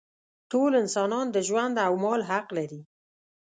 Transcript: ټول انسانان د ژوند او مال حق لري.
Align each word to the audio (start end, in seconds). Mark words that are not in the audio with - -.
ټول 0.51 0.71
انسانان 0.83 1.25
د 1.31 1.37
ژوند 1.47 1.75
او 1.87 1.93
مال 2.03 2.21
حق 2.31 2.47
لري. 2.57 2.81